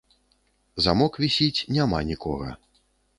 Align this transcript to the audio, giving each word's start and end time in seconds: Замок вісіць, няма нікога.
Замок 0.85 1.13
вісіць, 1.23 1.65
няма 1.77 1.99
нікога. 2.13 2.49